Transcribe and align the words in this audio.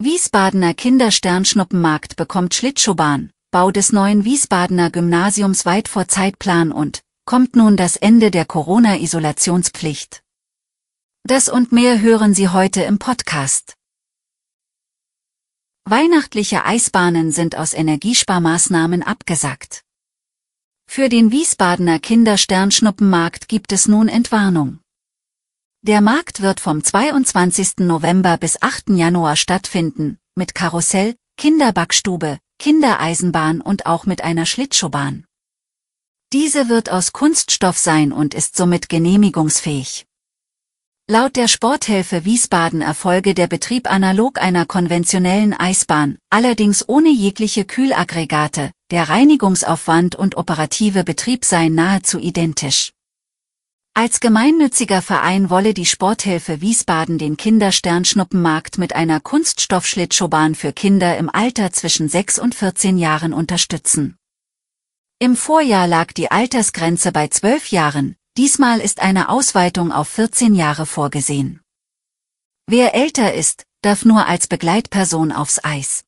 Wiesbadener 0.00 0.74
Kindersternschnuppenmarkt 0.74 2.16
bekommt 2.16 2.52
Schlittschuhbahn, 2.52 3.30
Bau 3.52 3.70
des 3.70 3.92
neuen 3.92 4.24
Wiesbadener 4.24 4.90
Gymnasiums 4.90 5.66
weit 5.66 5.86
vor 5.86 6.08
Zeitplan 6.08 6.72
und 6.72 7.04
kommt 7.26 7.54
nun 7.54 7.76
das 7.76 7.94
Ende 7.94 8.32
der 8.32 8.44
Corona-Isolationspflicht. 8.44 10.24
Das 11.22 11.48
und 11.48 11.70
mehr 11.70 12.00
hören 12.00 12.34
Sie 12.34 12.48
heute 12.48 12.82
im 12.82 12.98
Podcast. 12.98 13.76
Weihnachtliche 15.84 16.64
Eisbahnen 16.64 17.30
sind 17.30 17.56
aus 17.56 17.72
Energiesparmaßnahmen 17.72 19.04
abgesagt. 19.04 19.84
Für 20.86 21.08
den 21.08 21.30
Wiesbadener 21.30 22.00
Kindersternschnuppenmarkt 22.00 23.48
gibt 23.48 23.70
es 23.70 23.86
nun 23.86 24.08
Entwarnung. 24.08 24.80
Der 25.86 26.00
Markt 26.00 26.40
wird 26.40 26.60
vom 26.60 26.82
22. 26.82 27.80
November 27.80 28.38
bis 28.38 28.62
8. 28.62 28.88
Januar 28.96 29.36
stattfinden, 29.36 30.16
mit 30.34 30.54
Karussell, 30.54 31.14
Kinderbackstube, 31.36 32.38
Kindereisenbahn 32.58 33.60
und 33.60 33.84
auch 33.84 34.06
mit 34.06 34.24
einer 34.24 34.46
Schlittschuhbahn. 34.46 35.26
Diese 36.32 36.70
wird 36.70 36.88
aus 36.90 37.12
Kunststoff 37.12 37.76
sein 37.76 38.12
und 38.12 38.32
ist 38.32 38.56
somit 38.56 38.88
genehmigungsfähig. 38.88 40.06
Laut 41.06 41.36
der 41.36 41.48
Sporthilfe 41.48 42.24
Wiesbaden 42.24 42.80
erfolge 42.80 43.34
der 43.34 43.46
Betrieb 43.46 43.92
analog 43.92 44.40
einer 44.40 44.64
konventionellen 44.64 45.52
Eisbahn, 45.52 46.16
allerdings 46.30 46.88
ohne 46.88 47.10
jegliche 47.10 47.66
Kühlaggregate, 47.66 48.70
der 48.90 49.10
Reinigungsaufwand 49.10 50.16
und 50.16 50.38
operative 50.38 51.04
Betrieb 51.04 51.44
seien 51.44 51.74
nahezu 51.74 52.18
identisch. 52.18 52.93
Als 53.94 54.20
gemeinnütziger 54.20 55.02
Verein 55.02 55.50
wolle 55.50 55.72
die 55.72 55.86
Sporthilfe 55.86 56.60
Wiesbaden 56.60 57.16
den 57.16 57.36
Kindersternschnuppenmarkt 57.36 58.76
mit 58.76 58.94
einer 58.94 59.20
Kunststoffschlittschuhbahn 59.20 60.54
für 60.54 60.72
Kinder 60.72 61.16
im 61.16 61.30
Alter 61.30 61.72
zwischen 61.72 62.08
6 62.08 62.40
und 62.40 62.54
14 62.54 62.98
Jahren 62.98 63.32
unterstützen. 63.32 64.16
Im 65.20 65.36
Vorjahr 65.36 65.86
lag 65.86 66.12
die 66.12 66.30
Altersgrenze 66.30 67.12
bei 67.12 67.28
12 67.28 67.70
Jahren, 67.70 68.16
Diesmal 68.36 68.80
ist 68.80 68.98
eine 68.98 69.28
Ausweitung 69.28 69.92
auf 69.92 70.08
14 70.08 70.56
Jahre 70.56 70.86
vorgesehen. 70.86 71.60
Wer 72.66 72.92
älter 72.92 73.32
ist, 73.32 73.64
darf 73.80 74.04
nur 74.04 74.26
als 74.26 74.48
Begleitperson 74.48 75.30
aufs 75.30 75.62
Eis. 75.62 76.04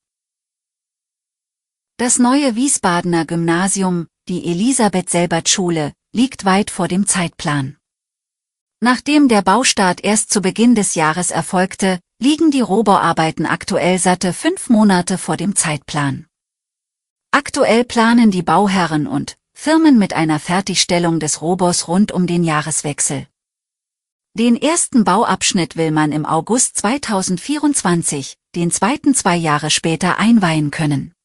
Das 1.99 2.19
neue 2.19 2.57
Wiesbadener 2.57 3.27
Gymnasium, 3.27 4.09
die 4.29 4.45
Elisabeth-Selbert-Schule, 4.51 5.93
liegt 6.13 6.45
weit 6.45 6.73
vor 6.73 6.89
dem 6.89 7.07
Zeitplan. 7.07 7.76
Nachdem 8.81 9.29
der 9.29 9.41
Baustart 9.41 10.05
erst 10.05 10.31
zu 10.31 10.43
Beginn 10.43 10.75
des 10.75 10.95
Jahres 10.95 11.31
erfolgte, 11.31 11.99
liegen 12.19 12.51
die 12.51 12.61
Rohbauarbeiten 12.61 13.47
aktuell 13.47 13.99
satte 13.99 14.35
fünf 14.35 14.69
Monate 14.69 15.17
vor 15.17 15.39
dem 15.39 15.57
Zeitplan. 15.57 16.27
Aktuell 17.31 17.85
planen 17.85 18.31
die 18.31 18.43
Bauherren 18.43 19.07
und 19.07 19.37
Firmen 19.55 19.99
mit 19.99 20.13
einer 20.13 20.39
Fertigstellung 20.39 21.21
des 21.21 21.41
Robos 21.41 21.89
rund 21.89 22.13
um 22.13 22.27
den 22.27 22.45
Jahreswechsel. 22.45 23.27
Den 24.35 24.61
ersten 24.61 25.05
Bauabschnitt 25.05 25.77
will 25.77 25.91
man 25.91 26.13
im 26.13 26.27
August 26.27 26.77
2024, 26.77 28.37
den 28.55 28.71
zweiten 28.71 29.15
zwei 29.15 29.37
Jahre 29.37 29.71
später 29.71 30.19
einweihen 30.19 30.71
können. 30.71 31.16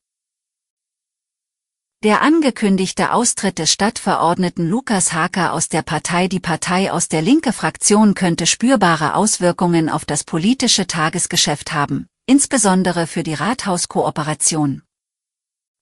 Der 2.03 2.23
angekündigte 2.23 3.13
Austritt 3.13 3.59
des 3.59 3.71
Stadtverordneten 3.71 4.67
Lukas 4.67 5.13
Haker 5.13 5.53
aus 5.53 5.69
der 5.69 5.83
Partei 5.83 6.27
Die 6.27 6.39
Partei 6.39 6.91
aus 6.91 7.09
der 7.09 7.21
linke 7.21 7.53
Fraktion 7.53 8.15
könnte 8.15 8.47
spürbare 8.47 9.13
Auswirkungen 9.13 9.87
auf 9.87 10.03
das 10.03 10.23
politische 10.23 10.87
Tagesgeschäft 10.87 11.73
haben, 11.73 12.07
insbesondere 12.25 13.05
für 13.05 13.21
die 13.21 13.35
Rathauskooperation. 13.35 14.81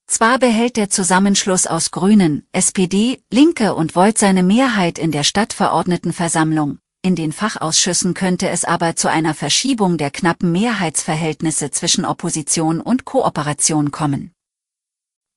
Zwar 0.08 0.40
behält 0.40 0.76
der 0.76 0.90
Zusammenschluss 0.90 1.68
aus 1.68 1.90
Grünen, 1.90 2.46
SPD, 2.52 3.24
Linke 3.32 3.74
und 3.74 3.96
Volt 3.96 4.18
seine 4.18 4.44
Mehrheit 4.44 5.00
in 5.00 5.14
der 5.14 5.24
Stadtverordnetenversammlung, 5.24 6.80
in 7.02 7.16
den 7.16 7.32
Fachausschüssen 7.32 8.14
könnte 8.14 8.50
es 8.50 8.66
aber 8.66 8.98
zu 8.98 9.10
einer 9.10 9.36
Verschiebung 9.36 9.98
der 9.98 10.12
knappen 10.12 10.52
Mehrheitsverhältnisse 10.52 11.72
zwischen 11.72 12.04
Opposition 12.04 12.82
und 12.82 13.06
Kooperation 13.06 13.92
kommen. 13.92 14.34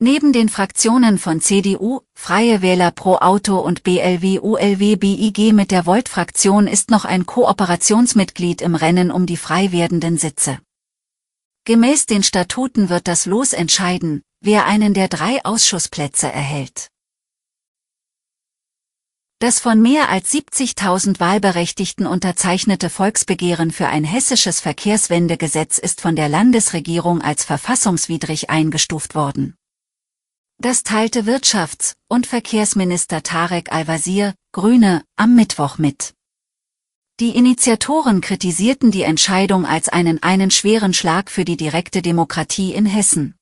Neben 0.04 0.32
den 0.32 0.48
Fraktionen 0.48 1.16
von 1.16 1.40
CDU, 1.40 2.00
Freie 2.12 2.60
Wähler 2.60 2.90
Pro 2.90 3.18
Auto 3.18 3.60
und 3.60 3.84
BLW 3.84 4.40
ULW 4.40 4.96
BIG 4.96 5.52
mit 5.52 5.70
der 5.70 5.86
Volt-Fraktion 5.86 6.66
ist 6.66 6.90
noch 6.90 7.04
ein 7.04 7.24
Kooperationsmitglied 7.24 8.62
im 8.62 8.74
Rennen 8.74 9.12
um 9.12 9.26
die 9.26 9.36
frei 9.36 9.70
werdenden 9.70 10.18
Sitze. 10.18 10.58
Gemäß 11.66 12.06
den 12.06 12.24
Statuten 12.24 12.88
wird 12.88 13.06
das 13.06 13.26
Los 13.26 13.52
entscheiden, 13.52 14.22
wer 14.40 14.66
einen 14.66 14.92
der 14.92 15.06
drei 15.06 15.44
Ausschussplätze 15.44 16.26
erhält. 16.26 16.88
Das 19.38 19.60
von 19.60 19.80
mehr 19.80 20.08
als 20.08 20.32
70.000 20.32 21.20
Wahlberechtigten 21.20 22.08
unterzeichnete 22.08 22.90
Volksbegehren 22.90 23.70
für 23.70 23.86
ein 23.86 24.02
hessisches 24.02 24.58
Verkehrswendegesetz 24.58 25.78
ist 25.78 26.00
von 26.00 26.16
der 26.16 26.28
Landesregierung 26.28 27.22
als 27.22 27.44
verfassungswidrig 27.44 28.50
eingestuft 28.50 29.14
worden. 29.14 29.54
Das 30.62 30.84
teilte 30.84 31.26
Wirtschafts- 31.26 31.94
und 32.08 32.24
Verkehrsminister 32.24 33.24
Tarek 33.24 33.72
Al-Wazir, 33.72 34.32
Grüne, 34.52 35.02
am 35.16 35.34
Mittwoch 35.34 35.76
mit. 35.76 36.14
Die 37.18 37.30
Initiatoren 37.30 38.20
kritisierten 38.20 38.92
die 38.92 39.02
Entscheidung 39.02 39.66
als 39.66 39.88
einen 39.88 40.22
einen 40.22 40.52
schweren 40.52 40.94
Schlag 40.94 41.32
für 41.32 41.44
die 41.44 41.56
direkte 41.56 42.00
Demokratie 42.00 42.74
in 42.74 42.86
Hessen. 42.86 43.34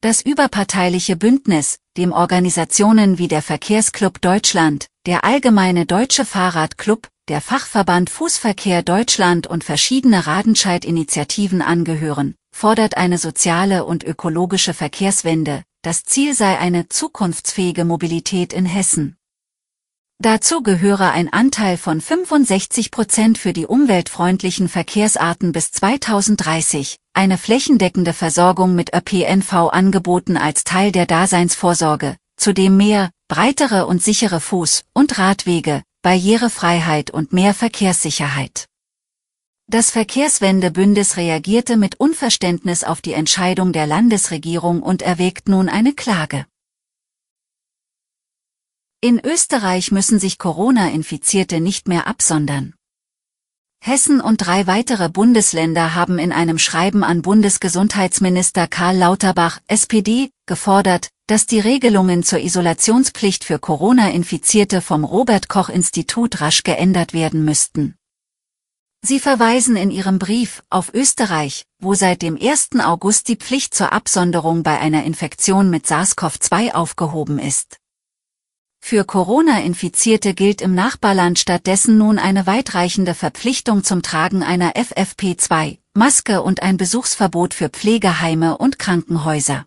Das 0.00 0.22
überparteiliche 0.22 1.16
Bündnis, 1.16 1.78
dem 1.98 2.10
Organisationen 2.10 3.18
wie 3.18 3.28
der 3.28 3.42
Verkehrsclub 3.42 4.22
Deutschland, 4.22 4.86
der 5.04 5.24
Allgemeine 5.24 5.84
Deutsche 5.84 6.24
Fahrradclub, 6.24 7.06
der 7.28 7.42
Fachverband 7.42 8.08
Fußverkehr 8.08 8.82
Deutschland 8.82 9.46
und 9.46 9.62
verschiedene 9.62 10.26
Radenscheid-Initiativen 10.26 11.60
angehören, 11.60 12.34
fordert 12.50 12.96
eine 12.96 13.18
soziale 13.18 13.84
und 13.84 14.04
ökologische 14.04 14.72
Verkehrswende. 14.72 15.64
Das 15.84 16.02
Ziel 16.02 16.32
sei 16.34 16.58
eine 16.58 16.88
zukunftsfähige 16.88 17.84
Mobilität 17.84 18.54
in 18.54 18.64
Hessen. 18.64 19.18
Dazu 20.18 20.62
gehöre 20.62 21.10
ein 21.10 21.30
Anteil 21.30 21.76
von 21.76 22.00
65 22.00 22.90
Prozent 22.90 23.36
für 23.36 23.52
die 23.52 23.66
umweltfreundlichen 23.66 24.70
Verkehrsarten 24.70 25.52
bis 25.52 25.72
2030, 25.72 26.96
eine 27.12 27.36
flächendeckende 27.36 28.14
Versorgung 28.14 28.74
mit 28.74 28.94
ÖPNV-Angeboten 28.96 30.38
als 30.38 30.64
Teil 30.64 30.90
der 30.90 31.04
Daseinsvorsorge, 31.04 32.16
zudem 32.38 32.78
mehr, 32.78 33.10
breitere 33.28 33.84
und 33.84 34.02
sichere 34.02 34.38
Fuß- 34.38 34.84
und 34.94 35.18
Radwege, 35.18 35.82
Barrierefreiheit 36.00 37.10
und 37.10 37.34
mehr 37.34 37.52
Verkehrssicherheit. 37.52 38.68
Das 39.66 39.90
Verkehrswendebündnis 39.90 41.16
reagierte 41.16 41.76
mit 41.76 41.98
Unverständnis 41.98 42.84
auf 42.84 43.00
die 43.00 43.14
Entscheidung 43.14 43.72
der 43.72 43.86
Landesregierung 43.86 44.82
und 44.82 45.00
erwägt 45.00 45.48
nun 45.48 45.68
eine 45.68 45.94
Klage. 45.94 46.46
In 49.00 49.20
Österreich 49.20 49.90
müssen 49.90 50.18
sich 50.18 50.38
Corona-Infizierte 50.38 51.60
nicht 51.60 51.88
mehr 51.88 52.06
absondern. 52.06 52.74
Hessen 53.82 54.20
und 54.20 54.38
drei 54.38 54.66
weitere 54.66 55.08
Bundesländer 55.10 55.94
haben 55.94 56.18
in 56.18 56.32
einem 56.32 56.58
Schreiben 56.58 57.04
an 57.04 57.20
Bundesgesundheitsminister 57.20 58.66
Karl 58.66 58.96
Lauterbach, 58.96 59.60
SPD, 59.66 60.30
gefordert, 60.46 61.10
dass 61.26 61.46
die 61.46 61.60
Regelungen 61.60 62.22
zur 62.22 62.38
Isolationspflicht 62.38 63.44
für 63.44 63.58
Corona-Infizierte 63.58 64.80
vom 64.80 65.04
Robert 65.04 65.48
Koch 65.48 65.68
Institut 65.68 66.40
rasch 66.40 66.62
geändert 66.62 67.12
werden 67.12 67.44
müssten. 67.44 67.94
Sie 69.06 69.20
verweisen 69.20 69.76
in 69.76 69.90
ihrem 69.90 70.18
Brief 70.18 70.62
auf 70.70 70.94
Österreich, 70.94 71.66
wo 71.78 71.92
seit 71.92 72.22
dem 72.22 72.38
1. 72.40 72.70
August 72.82 73.28
die 73.28 73.36
Pflicht 73.36 73.74
zur 73.74 73.92
Absonderung 73.92 74.62
bei 74.62 74.80
einer 74.80 75.04
Infektion 75.04 75.68
mit 75.68 75.86
SARS-CoV-2 75.86 76.72
aufgehoben 76.72 77.38
ist. 77.38 77.76
Für 78.80 79.04
Corona-Infizierte 79.04 80.32
gilt 80.32 80.62
im 80.62 80.74
Nachbarland 80.74 81.38
stattdessen 81.38 81.98
nun 81.98 82.18
eine 82.18 82.46
weitreichende 82.46 83.12
Verpflichtung 83.12 83.84
zum 83.84 84.00
Tragen 84.00 84.42
einer 84.42 84.72
FFP2, 84.72 85.80
Maske 85.92 86.42
und 86.42 86.62
ein 86.62 86.78
Besuchsverbot 86.78 87.52
für 87.52 87.68
Pflegeheime 87.68 88.56
und 88.56 88.78
Krankenhäuser. 88.78 89.66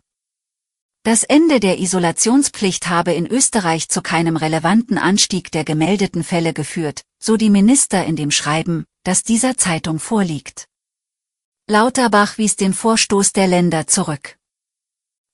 Das 1.08 1.24
Ende 1.24 1.62
der 1.62 1.80
Isolationspflicht 1.80 2.90
habe 2.90 3.14
in 3.14 3.28
Österreich 3.28 3.88
zu 3.88 4.02
keinem 4.02 4.36
relevanten 4.36 4.98
Anstieg 4.98 5.54
der 5.54 5.64
gemeldeten 5.64 6.22
Fälle 6.22 6.52
geführt, 6.52 7.04
so 7.18 7.38
die 7.38 7.50
Minister 7.50 8.04
in 8.04 8.18
dem 8.18 8.30
Schreiben, 8.30 8.84
das 9.06 9.24
dieser 9.24 9.56
Zeitung 9.56 10.00
vorliegt. 10.00 10.68
Lauterbach 11.66 12.38
wies 12.38 12.58
den 12.58 12.74
Vorstoß 12.74 13.32
der 13.32 13.48
Länder 13.48 13.88
zurück. 13.88 14.36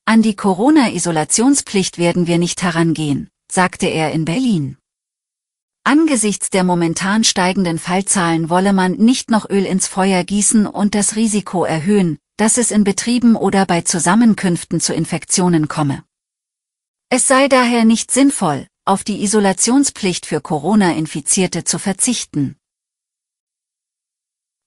An 0.06 0.22
die 0.22 0.36
Corona-Isolationspflicht 0.36 1.98
werden 1.98 2.28
wir 2.28 2.38
nicht 2.38 2.62
herangehen, 2.62 3.32
sagte 3.52 3.88
er 3.88 4.12
in 4.12 4.26
Berlin. 4.26 4.78
Angesichts 5.84 6.52
der 6.52 6.64
momentan 6.64 7.24
steigenden 7.24 7.80
Fallzahlen 7.80 8.52
wolle 8.52 8.74
man 8.74 8.92
nicht 8.92 9.32
noch 9.32 9.50
Öl 9.50 9.66
ins 9.66 9.88
Feuer 9.88 10.24
gießen 10.24 10.68
und 10.68 10.94
das 10.94 11.16
Risiko 11.16 11.64
erhöhen, 11.64 12.20
dass 12.38 12.58
es 12.58 12.72
in 12.72 12.84
Betrieben 12.84 13.36
oder 13.36 13.66
bei 13.66 13.82
Zusammenkünften 13.82 14.80
zu 14.80 14.94
Infektionen 14.94 15.68
komme. 15.68 16.04
Es 17.10 17.28
sei 17.28 17.48
daher 17.48 17.86
nicht 17.86 18.12
sinnvoll, 18.12 18.68
auf 18.86 19.04
die 19.04 19.24
Isolationspflicht 19.24 20.26
für 20.26 20.42
Corona-Infizierte 20.42 21.64
zu 21.64 21.78
verzichten. 21.80 22.58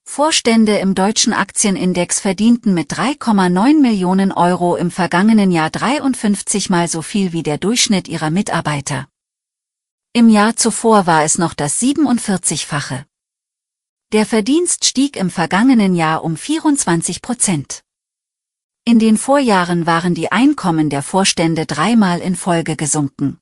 Vorstände 0.09 0.79
im 0.79 0.95
deutschen 0.95 1.33
Aktienindex 1.33 2.21
verdienten 2.21 2.73
mit 2.73 2.93
3,9 2.93 3.81
Millionen 3.81 4.31
Euro 4.31 4.77
im 4.77 4.93
vergangenen 4.93 5.51
Jahr 5.51 5.69
53 5.69 6.71
mal 6.71 6.87
so 6.87 7.03
viel 7.03 7.33
wie 7.33 7.43
der 7.43 7.59
Durchschnitt 7.59 8.07
ihrer 8.07 8.31
Mitarbeiter. 8.31 9.09
Im 10.13 10.29
Jahr 10.29 10.57
zuvor 10.57 11.07
war 11.07 11.25
es 11.25 11.37
noch 11.37 11.53
das 11.53 11.83
47-fache. 11.83 13.05
Der 14.13 14.25
Verdienst 14.25 14.85
stieg 14.85 15.17
im 15.17 15.31
vergangenen 15.31 15.97
Jahr 15.97 16.23
um 16.23 16.37
24 16.37 17.23
Prozent. 17.23 17.83
In 18.85 19.01
den 19.01 19.17
Vorjahren 19.17 19.85
waren 19.85 20.15
die 20.15 20.31
Einkommen 20.31 20.91
der 20.91 21.03
Vorstände 21.03 21.67
dreimal 21.67 22.21
in 22.21 22.37
Folge 22.37 22.77
gesunken. 22.77 23.41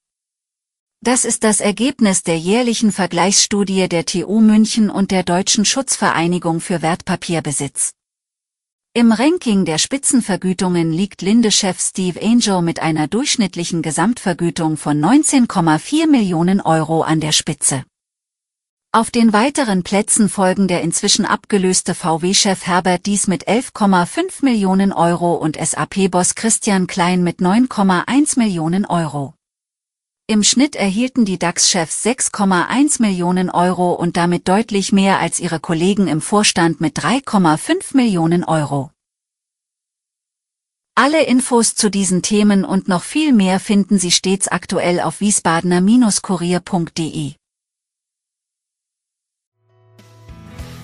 Das 1.02 1.26
ist 1.26 1.44
das 1.44 1.60
Ergebnis 1.60 2.22
der 2.22 2.38
jährlichen 2.38 2.92
Vergleichsstudie 2.92 3.90
der 3.90 4.06
TU 4.06 4.40
München 4.40 4.88
und 4.88 5.10
der 5.10 5.22
Deutschen 5.22 5.66
Schutzvereinigung 5.66 6.62
für 6.62 6.80
Wertpapierbesitz. 6.80 7.92
Im 8.94 9.12
Ranking 9.12 9.66
der 9.66 9.76
Spitzenvergütungen 9.76 10.94
liegt 10.94 11.20
Linde-Chef 11.20 11.78
Steve 11.78 12.22
Angel 12.22 12.62
mit 12.62 12.80
einer 12.80 13.06
durchschnittlichen 13.06 13.82
Gesamtvergütung 13.82 14.78
von 14.78 14.98
19,4 14.98 16.06
Millionen 16.06 16.62
Euro 16.62 17.02
an 17.02 17.20
der 17.20 17.32
Spitze. 17.32 17.84
Auf 18.94 19.10
den 19.10 19.32
weiteren 19.32 19.82
Plätzen 19.82 20.28
folgen 20.28 20.68
der 20.68 20.82
inzwischen 20.82 21.24
abgelöste 21.24 21.96
VW-Chef 21.96 22.64
Herbert 22.64 23.06
Dies 23.06 23.26
mit 23.26 23.48
11,5 23.48 24.44
Millionen 24.44 24.92
Euro 24.92 25.34
und 25.34 25.56
SAP-Boss 25.56 26.36
Christian 26.36 26.86
Klein 26.86 27.24
mit 27.24 27.40
9,1 27.40 28.38
Millionen 28.38 28.86
Euro. 28.86 29.34
Im 30.28 30.44
Schnitt 30.44 30.76
erhielten 30.76 31.24
die 31.24 31.40
DAX-Chefs 31.40 32.06
6,1 32.06 33.02
Millionen 33.02 33.50
Euro 33.50 33.94
und 33.94 34.16
damit 34.16 34.46
deutlich 34.46 34.92
mehr 34.92 35.18
als 35.18 35.40
ihre 35.40 35.58
Kollegen 35.58 36.06
im 36.06 36.20
Vorstand 36.20 36.80
mit 36.80 36.96
3,5 36.96 37.96
Millionen 37.96 38.44
Euro. 38.44 38.92
Alle 40.94 41.24
Infos 41.24 41.74
zu 41.74 41.90
diesen 41.90 42.22
Themen 42.22 42.64
und 42.64 42.86
noch 42.86 43.02
viel 43.02 43.32
mehr 43.32 43.58
finden 43.58 43.98
Sie 43.98 44.12
stets 44.12 44.46
aktuell 44.46 45.00
auf 45.00 45.20
wiesbadener-kurier.de. 45.20 47.34